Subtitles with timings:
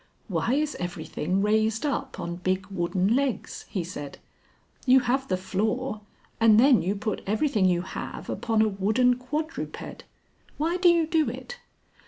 [0.27, 4.17] "Why is everything raised up on big wooden legs?" he said.
[4.87, 6.01] "You have the floor,
[6.39, 10.05] and then you put everything you have upon a wooden quadruped.
[10.57, 11.59] Why do you do it?"